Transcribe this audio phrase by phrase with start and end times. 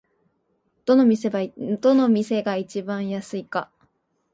[0.85, 1.29] どの店
[2.43, 3.69] が一番安いか